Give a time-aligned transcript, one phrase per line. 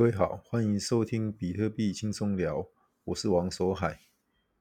[0.00, 2.66] 各位好，欢迎收听比特币轻松聊，
[3.04, 4.00] 我是王守海。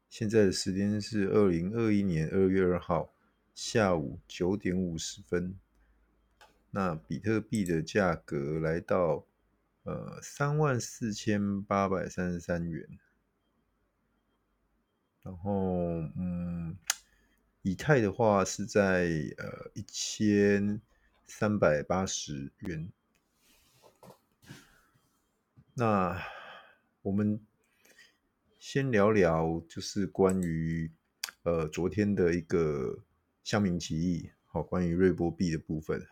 [0.09, 3.13] 现在的时间是二零二一年二月二号
[3.55, 5.57] 下午九点五十分。
[6.71, 9.25] 那比特币的价格来到
[9.83, 12.99] 呃三万四千八百三十三元，
[15.23, 16.77] 然后嗯，
[17.61, 20.81] 以太的话是在呃一千
[21.25, 22.91] 三百八十元。
[25.79, 26.21] 那
[27.03, 27.39] 我们
[28.59, 30.91] 先聊聊，就是关于
[31.43, 33.05] 呃昨天的一个
[33.45, 36.05] 乡民起义，好，关于瑞波币的部分。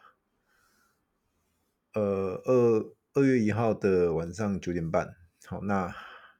[1.95, 5.93] 呃，二二月一号的晚上九点半，好，那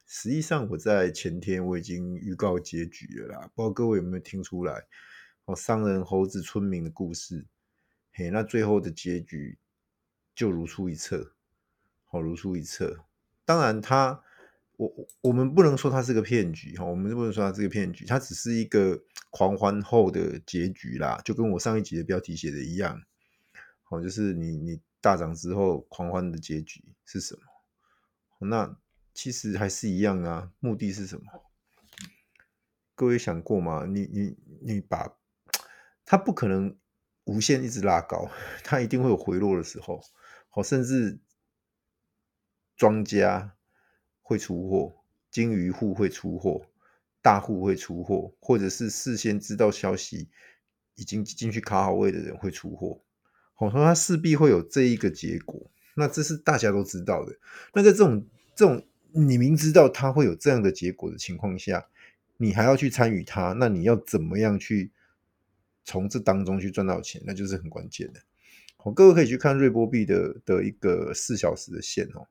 [0.06, 4.88] 实际上我在前天我已经预告结局了啦，不知道各位有没有听出来？
[5.44, 7.46] 哦，商人、猴子、村民的故事，
[8.14, 9.60] 嘿，那最后的结局
[10.34, 11.34] 就如出一辙，
[12.06, 13.04] 好，如出一辙。
[13.48, 14.24] 当然他，他
[14.76, 23.02] 我我们不能说它是个骗局哈，我们不能说它是个骗局，它只是一个狂欢后的结局啦，就跟我上一集的标题写的一样，
[23.84, 28.48] 好，就是你你大涨之后狂欢的结局是什么？
[28.50, 28.78] 那
[29.14, 31.24] 其实还是一样啊，目的是什么？
[32.96, 33.86] 各位想过吗？
[33.86, 35.16] 你你你把
[36.04, 36.78] 它不可能
[37.24, 38.30] 无限一直拉高，
[38.62, 40.02] 它一定会有回落的时候，
[40.50, 41.22] 好，甚至。
[42.78, 43.56] 庄家
[44.22, 44.96] 会出货，
[45.32, 46.68] 金鱼户会出货，
[47.22, 50.30] 大户会出货，或者是事先知道消息
[50.96, 53.02] 已经进去卡好位的人会出货。
[53.58, 57.36] 我，说他势必会有这一个结果，那这是大家都知道的。
[57.74, 58.24] 那在这种
[58.56, 61.88] 这种你明知道他会有这样的结果的情况下，
[62.38, 64.92] 你还要去参与它，那你要怎么样去
[65.84, 67.20] 从这当中去赚到钱？
[67.26, 68.20] 那就是很关键的。
[68.84, 72.28] 我，各位可以去看瑞波币的的一个四小时的线哦。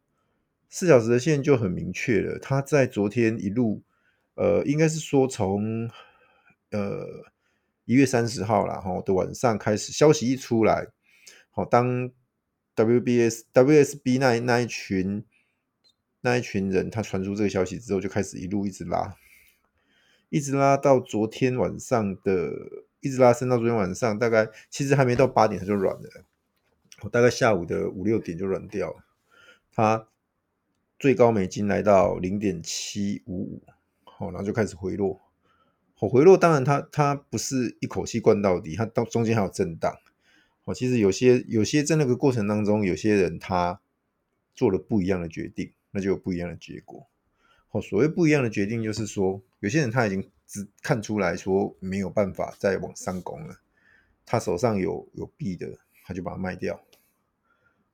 [0.68, 3.82] 四小时的线就很明确了，它在昨天一路，
[4.34, 5.88] 呃，应该是说从
[6.70, 7.06] 呃
[7.84, 10.88] 一月三十号啦，哈的晚上开始，消息一出来，
[11.50, 12.10] 好，当
[12.74, 15.24] WBS WSB 那那一群
[16.20, 19.16] 那一群人他传出这个消息之后，就开始一路一直拉，
[20.28, 22.52] 一直拉到昨天晚上的，
[23.00, 26.24] 一直拉升到昨天晚上，大概其实还没到八点它就软了，
[27.02, 29.04] 我大概下午的五六点就软掉了，
[29.72, 30.08] 它。
[30.98, 33.62] 最高美金来到零点七五五，
[34.04, 35.20] 好，然后就开始回落。
[35.94, 39.94] 好，回落当然它它不是一口气灌到底，它到中间还有震荡。
[40.64, 43.80] 好，其实有些有些在那个过程当中，有些人他
[44.54, 47.06] 做了不一样的决定，那就有不一样的结果。
[47.68, 53.60] 好，所谓不一样的决定，就是说有些人他已经只看出来说没有办法再往上攻了，
[54.24, 56.80] 他手上有有币的，他就把它卖掉。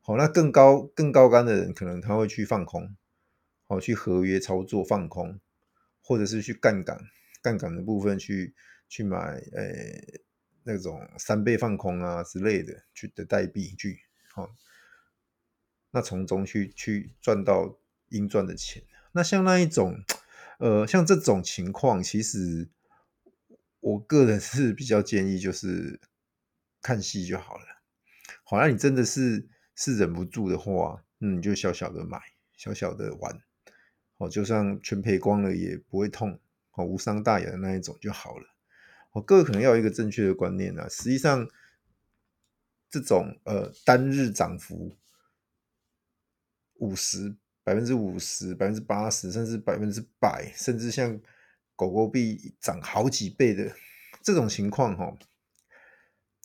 [0.04, 2.96] 好，那更高更高杆的人，可能他会去放空，
[3.68, 5.38] 好，去合约操作放空，
[6.02, 6.98] 或者是去杠杆，
[7.40, 8.52] 杠杆的部分去
[8.88, 10.18] 去买，呃、
[10.64, 14.00] 那种三倍放空啊之类的，去的代币去，
[14.34, 14.50] 好，
[15.92, 18.82] 那从中去去赚到应赚的钱。
[19.12, 20.02] 那像那一种，
[20.58, 22.68] 呃，像这种情况，其实
[23.78, 26.00] 我个人是比较建议，就是
[26.80, 27.64] 看戏就好了。
[28.42, 29.48] 好，那你真的是。
[29.84, 32.16] 是忍不住的话，嗯，你就小小的买，
[32.56, 33.42] 小小的玩，
[34.18, 36.38] 哦，就算全赔光了也不会痛，
[36.74, 38.46] 哦，无伤大雅的那一种就好了。
[39.10, 41.48] 哦，各位可能要有一个正确的观念啊，实际上
[42.88, 44.96] 这种呃单日涨幅
[46.74, 51.20] 五十、百分之五十、百分之八十，甚至百分之百，甚至像
[51.74, 53.74] 狗狗币涨好几倍的
[54.22, 55.12] 这种情况，哈，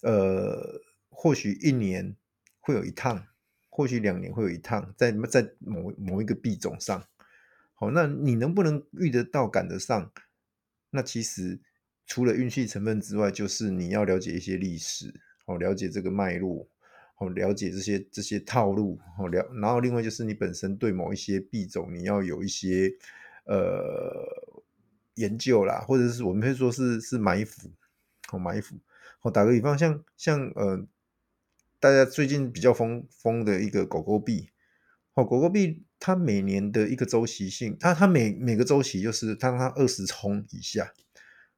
[0.02, 2.16] 呃，或许一年。
[2.68, 3.26] 会有一趟，
[3.70, 7.02] 或许两年会有一趟，在在某某一个币种上，
[7.76, 10.12] 好，那你能不能遇得到、赶得上？
[10.90, 11.62] 那其实
[12.06, 15.14] 除了运气成分之外，就是你要了解一些历史，
[15.46, 16.68] 好，了解这个脉络，
[17.16, 22.92] 好，了解这些这些套路，好，了，然后另外就是你本身对某一些币种，你要有一些
[23.46, 24.62] 呃
[25.16, 27.72] 研究啦，或者是我们可以说是是埋伏，
[28.28, 28.76] 好，埋伏，
[29.20, 30.86] 好，打个比方，像像呃。
[31.80, 34.50] 大家最近比较疯疯的一个狗狗币，
[35.14, 40.92] 哦，狗狗币它每年的一个周期性，它它每每个周期就是它它二十冲以下，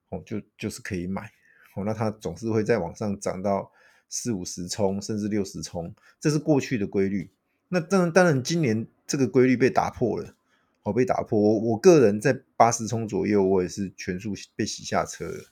[0.10, 1.32] 哦，就就是可以买，
[1.74, 3.72] 哦，那它总是会在往上涨到
[4.10, 7.32] 四五十冲，甚至六十冲，这是过去的规律。
[7.70, 10.36] 那当然当然，今年这个规律被打破了，
[10.84, 11.40] 哦，被打破。
[11.40, 15.46] 我我个人在八十冲左右，我也是全数被洗下车了。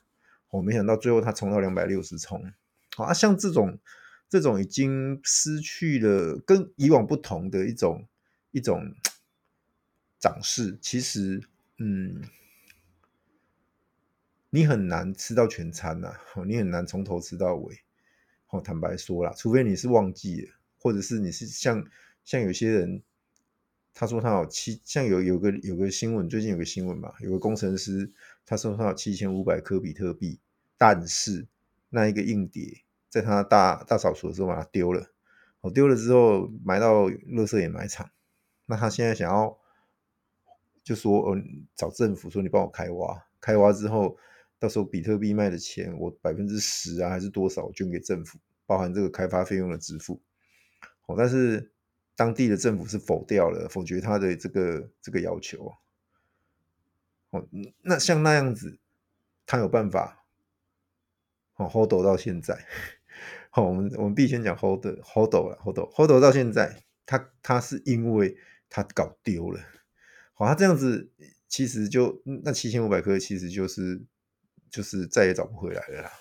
[0.49, 2.51] 我没想到最后它冲到两百六十冲，
[2.97, 3.79] 好啊，像这种。
[4.29, 8.07] 这种已经失去了跟以往不同的一种
[8.51, 8.93] 一种
[10.19, 11.41] 涨势，其实
[11.77, 12.21] 嗯，
[14.49, 16.13] 你很难吃到全餐呐，
[16.45, 17.79] 你很难从头吃到尾。
[18.49, 21.85] 哦，坦白说啦，除非你是忘记，或者是你是像
[22.23, 23.03] 像有些人，
[23.93, 28.09] 他说他有七，像有有个有个新闻，最近有个新闻嘛，有个工程师
[28.45, 30.39] 他说他有七千五百颗比特币，
[30.77, 31.45] 但是
[31.89, 32.83] 那一个硬碟
[33.19, 35.07] 在他大大扫除的时候把它丢了，
[35.61, 38.09] 哦，丢了之后埋到垃圾掩埋场，
[38.65, 39.57] 那他现在想要
[40.83, 41.37] 就说哦，
[41.75, 44.17] 找政府说你帮我开挖，开挖之后。
[44.59, 50.19] 到时候比特币卖的钱，我百分之十啊，还是多少捐给政府，包含这个开发费用的支付。
[51.05, 51.71] 哦，但是
[52.15, 55.71] 当地的政府是否掉了，否决他的这个这个要求。
[57.29, 57.47] 哦，
[57.83, 58.79] 那像那样子，
[59.45, 60.25] 他有办法，
[61.57, 62.65] 哦，hold 到现在。
[63.49, 68.37] 好，我们我们必须先讲 hold hold 了，hold hold 到现在，他他是因为
[68.69, 69.59] 他搞丢了。
[70.33, 71.11] 好，他这样子
[71.47, 74.05] 其实就那七千五百颗，其实就是。
[74.69, 76.11] 就是再也找不回来了啦。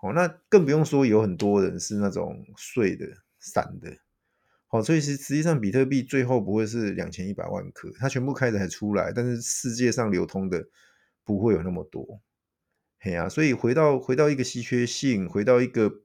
[0.00, 3.06] 好，那更不用说有很多人是那种碎的、
[3.38, 3.94] 散的。
[4.66, 10.66] 好，所以实实际上比特币最后不会是两千一百万颗，它全部开着还出来，但是世界上流通的
[11.22, 12.22] 不会有那么多。
[12.98, 16.00] 嘿呀，所以回到回到一个稀缺性，回到一个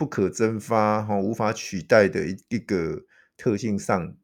[0.00, 3.04] 不可蒸发、哈无法取代的一一个
[3.36, 4.16] 特性上，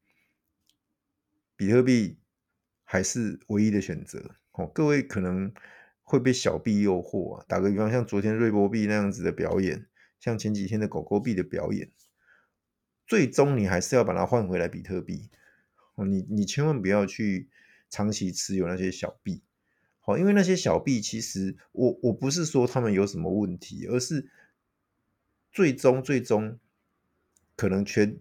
[1.54, 2.18] 比特币
[2.82, 4.36] 还是唯一的选择。
[4.52, 5.52] 哦，各位可能。
[6.08, 7.44] 会被小币诱惑啊！
[7.48, 9.88] 打个比方，像昨天瑞波币那样子的表演，
[10.20, 11.90] 像前几天的狗狗币的表演，
[13.08, 15.28] 最终你还是要把它换回来比特币。
[15.96, 17.50] 哦，你你千万不要去
[17.90, 19.42] 长期持有那些小币，
[19.98, 24.30] 好，因为那些小币其实我我不是说他们有什么问题，而是
[25.56, 26.58] 最终最终
[27.56, 28.18] 可能全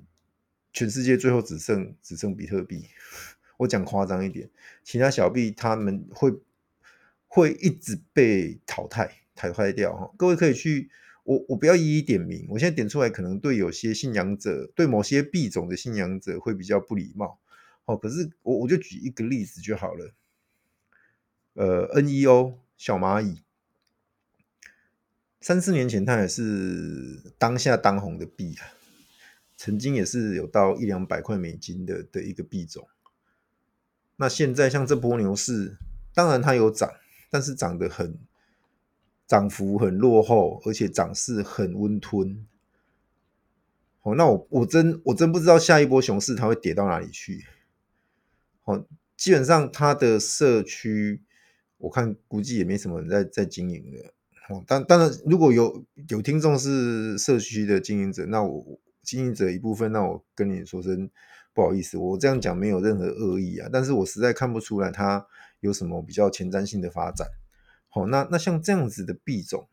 [0.71, 2.85] 全世界最后只剩只剩比特币。
[3.57, 4.49] 我讲夸张一点，
[4.83, 6.39] 其他小币他们会。
[7.27, 10.09] 会一直被淘汰、淘汰掉哈。
[10.15, 10.89] 各位可以去，
[11.25, 17.41] 我我不要一一点名，我现在点出来，可能对有些信仰者，对某些币种的信仰者会比较不礼貌。
[17.83, 20.13] 哦，可是我我就举一个例子就好了。
[21.55, 23.41] 呃，NEO 小蚂蚁，
[25.45, 28.65] 三四年前它也是当下当红的币啊，
[29.55, 32.87] 曾经也是有到一两百块美金的的一个币种。
[34.15, 35.77] 那现在像这波牛市，
[36.15, 36.91] 当然它有涨。
[37.29, 38.17] 但是涨得很，
[39.27, 42.47] 涨幅很落后，而且涨势很温吞。
[44.01, 47.45] 哦，那我我真我真不知道下一波熊市它会跌到哪里去。
[48.63, 48.83] 哦，
[49.15, 51.21] 基本上它的社区，
[51.77, 54.11] 我看估计也没什么人在在经营的。
[54.49, 61.09] 哦，但当然如果有有听众是社区的经营者，那我经营者一部分，那我跟你说声
[61.53, 65.27] 不好意思，我这样讲没有任何恶意啊，但是我实在看不出来它。
[65.61, 67.27] 有什么比较前瞻性的发展？
[67.87, 69.67] 好，那那像这样子的币种，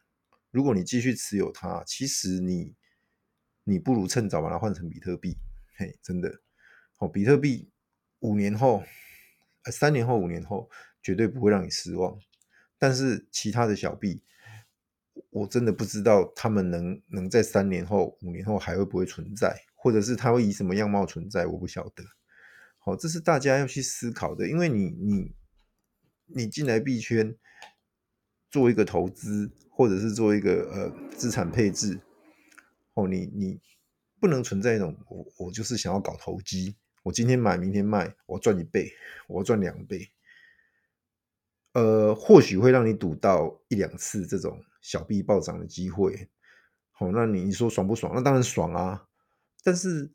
[0.50, 2.72] 如果你继续持有它，其实你
[3.64, 5.36] 你不如趁早把它换成比特币。
[5.76, 6.40] 嘿，真的，
[6.96, 7.68] 好，比特币
[8.20, 8.84] 五年后、
[9.64, 10.70] 三年后、五年后
[11.02, 12.16] 绝对不会让你失望。
[12.78, 14.22] 但是其他的小币，
[15.30, 22.04] 我真的不知道他们能能在三年后、五年后还会不会存在，或者是他会以什么样貌存在，我不晓得。
[22.78, 25.34] 好，这是大家要去思考的，因为你你。
[26.34, 27.36] 你进来币圈
[28.50, 32.00] 做一个投资，或者是做一个呃资产配置，
[32.94, 33.60] 哦，你你
[34.18, 38.90] 不能存在一种我我就是想要搞投机，我今天买明天卖，我赚一倍，
[39.28, 40.10] 我赚两倍，
[41.74, 46.28] 呃，或许会让你赌到一两次这种小币暴涨的机会，
[46.90, 48.12] 好，那你说爽不爽？
[48.14, 49.06] 那当然爽啊，
[49.64, 50.12] 但是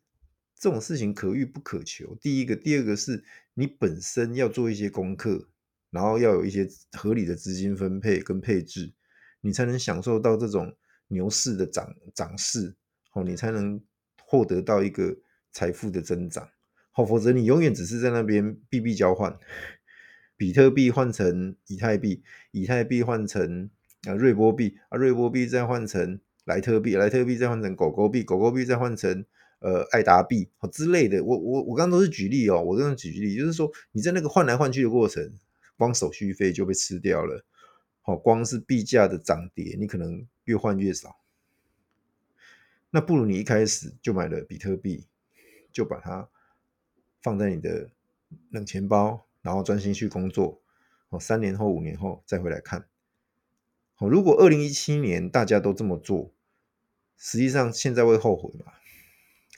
[0.60, 2.16] 这种事情可遇不可求。
[2.22, 3.24] 第一个，第二个是
[3.56, 5.50] 你本身要做一些功课。
[5.90, 8.94] 然后要有一些合理的资金分配跟配置，
[9.40, 10.76] 你才能享受到这种
[11.08, 12.76] 牛市的涨涨势，
[13.10, 13.82] 好，你才能
[14.22, 15.18] 获得到一个
[15.54, 16.50] 财富的增长，
[16.92, 19.40] 好，否则你永远只是在那边币币交换，
[20.36, 22.22] 比特币换成以太币，
[22.52, 23.70] 以太币换成
[24.08, 29.26] 啊瑞波币啊瑞波币再换成莱特币，莱特币再换成狗狗币，狗狗币再换成
[29.60, 31.24] 呃爱达币，好之类的。
[31.24, 35.34] 我我我刚刚都是举例哦，我这样举例就是说你在那个换来换去的过程。
[35.80, 37.46] 光手续费就被吃掉了，
[38.02, 41.20] 好，光是币价的涨跌，你可能越换越少。
[42.90, 45.06] 那不如你一开始就买了比特币，
[45.72, 46.28] 就把它
[47.22, 47.92] 放在你的
[48.50, 50.60] 冷钱包，然后专心去工作。
[51.10, 52.84] 哦，三年后、五年后再回来看。
[54.00, 56.32] 好，如果二零一七年大家都这么做，
[57.18, 58.72] 实际上现在会后悔吗？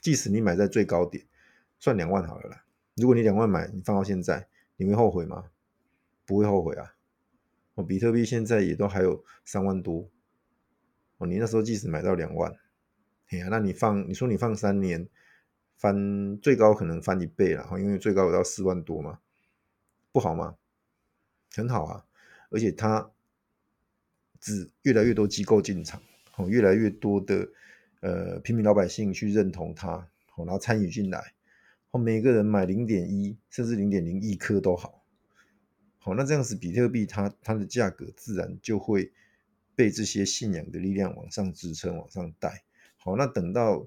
[0.00, 1.26] 即使你买在最高点，
[1.78, 2.64] 算两万好了啦。
[2.96, 5.50] 如果你两万买，你放到现在，你会后悔吗？
[6.24, 6.94] 不会后悔啊。
[7.74, 10.08] 哦，比特币现在也都还有三万多。
[11.18, 12.50] 哦，你那时候即使买到两万，
[13.28, 15.06] 哎呀，那你放，你说你放三年，
[15.76, 19.20] 翻最高可能翻一倍了，因为最高有到四万多嘛，
[20.12, 20.56] 不好吗？
[21.52, 22.06] 很好啊，
[22.48, 23.10] 而且它
[24.40, 26.02] 指越来越多机构进场，
[26.36, 27.46] 哦，越来越多的
[28.00, 29.92] 呃平民老百姓去认同它，
[30.34, 31.34] 哦，然后参与进来，
[31.90, 35.04] 哦，每个人买零点一甚至零点零一颗都好，
[35.98, 39.12] 好，那这样子比特币它它的价格自然就会
[39.76, 42.64] 被这些信仰的力量往上支撑、往上带。
[42.96, 43.86] 好，那等到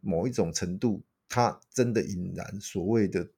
[0.00, 3.28] 某一种程度，它真的引燃所谓的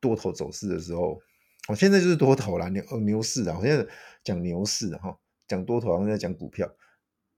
[0.00, 1.22] 多头走势的时候。
[1.68, 3.56] 我现在就是多头啦，牛牛市啊！
[3.56, 3.86] 我现在
[4.24, 5.16] 讲牛市哈，
[5.52, 6.74] 讲多头好像在讲股票。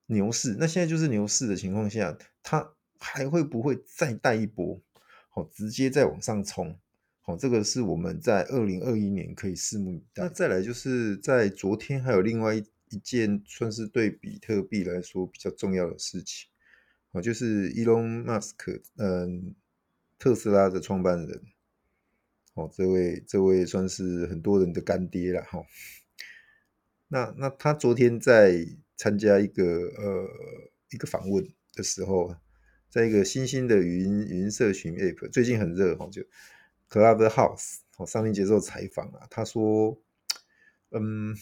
[0.06, 4.80] 牛市，那现在就是牛市的情况下，它还会不会再带一波？
[5.30, 6.78] 好，直接再往上冲？
[7.22, 10.22] 好，这个是我们在二零二一年可以拭目以待。
[10.22, 16.48] 那再来就是在昨天还有另外一一件算是对比特币来说比较重要的事情，
[17.12, 19.54] 哦，就是 Elon Musk，嗯，
[20.18, 21.42] 特斯拉的创办人。
[22.52, 25.64] 哦，这位这位算是很多人的干爹了哈。
[27.14, 28.66] 那那他昨天在
[28.96, 30.28] 参加一个呃
[30.90, 32.34] 一个访问的时候，
[32.90, 36.22] 在一个新兴的语音语音社群 App，最近很热哈，就
[36.90, 39.96] Clubhouse 哦，上面接受采访啊，他说，
[40.90, 41.36] 嗯，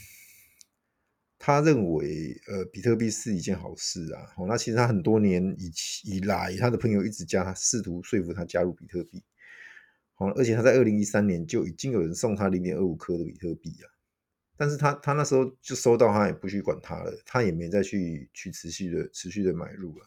[1.39, 4.35] 他认为呃比特币是一件好事啊。
[4.37, 5.73] 哦，那其实他很多年以
[6.05, 9.25] 以来，他的朋友一直加他，试图说服他加入比特币。
[10.37, 13.89] 而且他在二零一三年就已经有人送他零点二五颗的比特币啊，
[14.57, 20.07] 但是他他那时候就收到，他也不去管它了，他也没再去去持续的持续的买入了。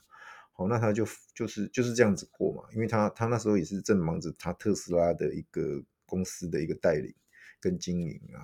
[0.53, 7.13] 好，那他就就是就是这样子过嘛，因为他他那时候也是正忙着他特斯拉的一个公司的一个带领
[7.59, 8.39] 跟经营啊。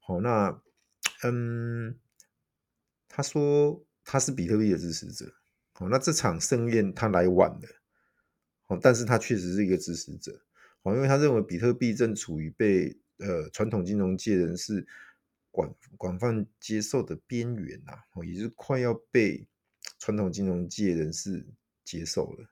[0.00, 0.60] 好，那
[1.22, 1.98] 嗯，
[3.08, 5.32] 他说他是比特币的支持者。
[5.72, 7.68] 好，那这场盛宴他来晚了，
[8.66, 10.42] 好，但是他确实是一个支持者。
[10.84, 14.86] 因为他认为比特币正处于被呃传统金融界人士
[15.56, 19.48] 广广泛接受的边缘呐，哦，也是快要被
[19.98, 21.46] 传统金融界人士
[21.82, 22.50] 接受了。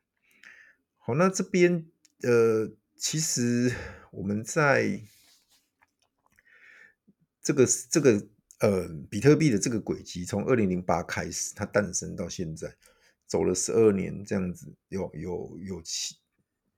[0.96, 1.86] 好，那这边
[2.22, 3.70] 呃，其实
[4.10, 5.02] 我们在
[7.42, 8.26] 这个这个
[8.60, 12.74] 呃比特币的这个轨迹，从二零零八开始它诞生到现在，
[13.26, 16.16] 走了十二年这样子，有有有其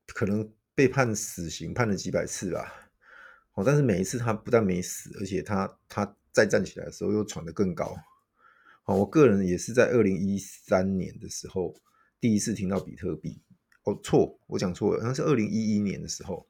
[0.09, 0.53] 可能。
[0.77, 2.86] 被判死刑判了几百次啦，
[3.57, 7.97] 哦，但是每一次他不但没死，而且他他再站起来的时候又闯得更高。
[8.85, 11.75] 哦，我个人也是在二零一三年的时候
[12.21, 13.43] 第一次听到比特币。
[13.85, 16.47] 哦，错，我讲错了，那是二零一一年的时候。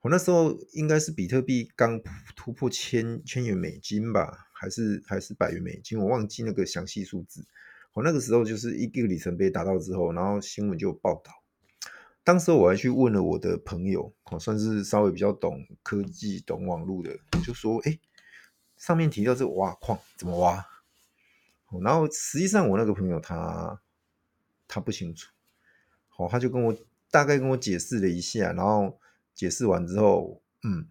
[0.00, 2.00] 我那时候应该是比特币刚
[2.36, 7.44] 突破千千元美金吧，还是还是百元美金，我忘记那个详细数字。
[7.92, 11.32] 我那个时候就是一个里程碑达到之后，然后新闻就报道。
[12.28, 17.98] 当时我还去问了我的朋友，哦算是稍微比较懂科技、懂网络的，就说：“哎，
[18.76, 20.62] 上面提到这挖矿怎么挖？”
[21.82, 23.80] 然后实际上我那个朋友他
[24.66, 25.30] 他不清楚，
[26.08, 26.76] 好，他就跟我
[27.10, 29.00] 大概跟我解释了一下，然后
[29.34, 30.86] 解释完之后，嗯，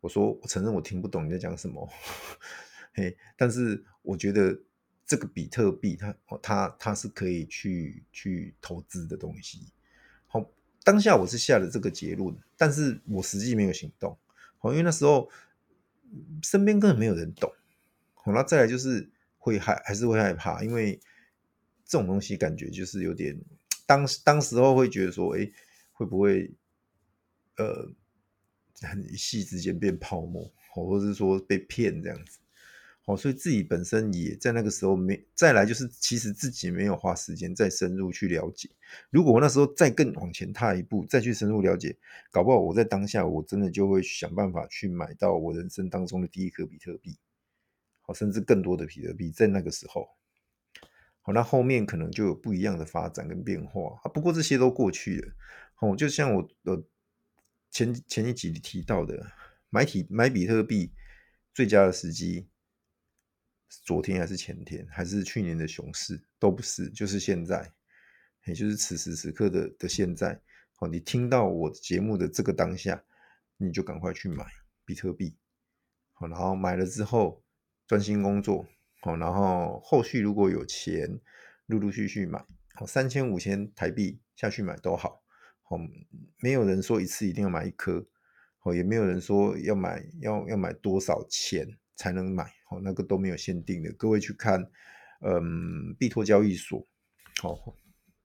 [0.00, 1.88] 我说我承认我听不懂你在讲什么，
[2.92, 4.60] 嘿，但是我觉得
[5.06, 9.72] 这个比特币它它它是可以去去投资的东西。
[10.84, 14.16] 当下我是下了这个结论，但是我实际没有行动，
[14.58, 15.28] 好，因为那时候
[16.42, 17.50] 身边根本没有人懂，
[18.12, 21.00] 好，那再来就是会害还是会害怕，因为
[21.86, 23.36] 这种东西感觉就是有点
[23.86, 25.50] 当当时候会觉得说，哎，
[25.92, 26.52] 会不会
[27.56, 27.90] 呃
[28.82, 32.38] 很一夕之间变泡沫，或者是说被骗这样子。
[33.06, 38.70] 哦，所以自己本身也在那个时候没再来，就是其实自己没有花时间再深入去了解。
[39.10, 41.94] 如果我那时候再更往前踏一步，再去深入了解，
[42.30, 47.18] 搞不好我在当下我真的就会想办法去买到我人生当中的第一颗比特币，
[48.00, 50.08] 好，甚至更多的比特币在那个时候。
[51.20, 54.00] 好，那后面可能就有不一样的发展跟变化。
[54.14, 55.32] 不过这些都过去了。
[55.80, 56.82] 哦，就像我呃
[57.70, 59.26] 前前一集提到的，
[59.68, 60.90] 买体买比特币
[61.52, 62.48] 最佳的时机。
[63.82, 67.72] 昨天还是前天，还是去年的熊市都不是，就是现在，
[68.46, 70.40] 也就是此时此刻的的现在。
[70.76, 73.04] 好，你听到我节目的这个当下，
[73.56, 74.44] 你就赶快去买
[74.84, 75.36] 比特币。
[76.12, 77.42] 好，然后买了之后
[77.86, 78.66] 专心工作。
[79.00, 81.20] 好，然后后续如果有钱，
[81.66, 82.44] 陆陆续续买。
[82.74, 85.22] 好，三千五千台币下去买都好。
[85.62, 85.78] 好，
[86.40, 88.06] 没有人说一次一定要买一颗，
[88.62, 93.92] 哦，也没有人说要买要要买多少钱才能买，哦，那个都没有限定的。
[93.92, 94.68] 各位去看，
[95.20, 96.86] 嗯，币托交易所，
[97.42, 97.74] 哦，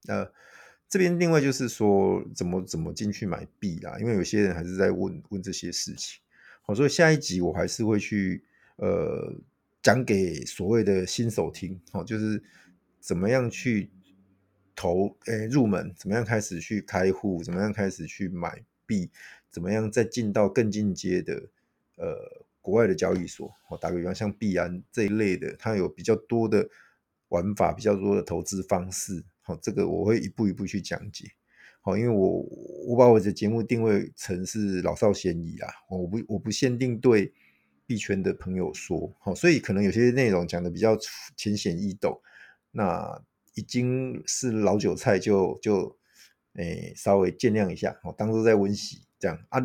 [0.04, 0.30] 那
[0.88, 6.20] 这边另外就是说怎么怎么进去买币啦，因为有些人还是在问问这些事情，
[6.62, 8.44] 好，所以下一集我还是会去
[8.76, 9.34] 呃
[9.82, 12.42] 讲给所谓的新手听，哦，就是
[13.00, 13.90] 怎么样去。
[14.76, 17.44] 投诶，入门怎么样开始去开户？
[17.44, 19.10] 怎么样开始去买币？
[19.50, 21.34] 怎么样再进到更进阶的
[21.96, 23.50] 呃国外的交易所？
[23.70, 26.68] 我打个比方，像币安这一类的，它有比较多的
[27.28, 29.24] 玩法，比较多的投资方式。
[29.42, 31.26] 好，这个我会一步一步去讲解。
[31.80, 32.42] 好，因为我
[32.86, 37.32] 我把我的节目定位成是老少咸宜啊，我不我不限定对
[37.86, 39.12] 币圈的朋友说。
[39.20, 40.96] 好，所以可能有些内容讲的比较
[41.36, 42.20] 浅显易懂。
[42.72, 43.24] 那
[43.54, 45.96] 已经是老韭菜就，就
[46.54, 49.58] 诶稍微见谅一下，好，当做在温习这样啊。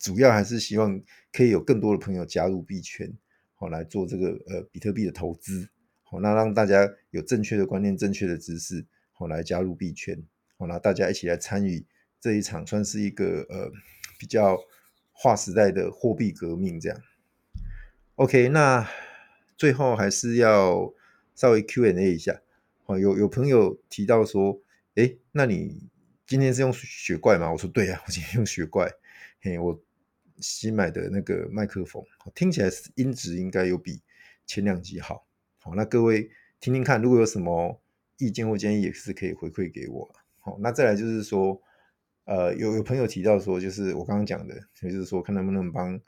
[0.00, 3.12] 主要还是希望可以有更多的朋友加入币圈，
[3.54, 5.68] 好来做这个呃比特币的投资，
[6.02, 10.20] 好那让大家有正确的观念、正确的知识，好来加入币圈，
[10.56, 11.84] 好那大家一起来参与
[12.18, 13.70] 这一场算是一个呃
[14.18, 14.58] 比较
[15.12, 16.98] 划时代的货币革命这样。
[18.14, 18.88] OK，那
[19.58, 20.94] 最后还是要
[21.34, 22.40] 稍微 Q&A 一下。
[22.98, 24.60] 有有朋友提到说，
[24.94, 25.88] 诶，那你
[26.26, 27.52] 今天是用雪怪吗？
[27.52, 28.90] 我说对呀，我今天用雪怪。
[29.40, 29.80] 嘿，我
[30.40, 32.04] 新买的那个麦克风，
[32.34, 34.02] 听起来音质应该有比
[34.46, 35.26] 前两集好。
[35.58, 36.30] 好，那各位
[36.60, 37.80] 听听看，如果有什么
[38.18, 40.14] 意见或建议，也是可以回馈给我。
[40.38, 41.60] 好，那再来就是说，
[42.24, 46.00] 呃，有有朋友提到说，就是我刚刚讲的，就是说看能不能帮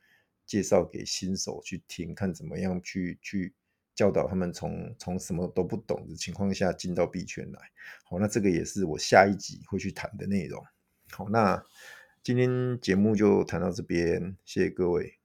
[0.46, 3.54] 介绍给新手去听，看怎么样去去。
[3.94, 7.60] 教导他们从从什么都不懂的情况下进到币圈来，
[8.04, 10.64] 好，那这个也是我下一集会去谈的内容。
[11.10, 11.62] 好，那
[12.23, 15.22] 今天节目就谈到这边，谢谢各位。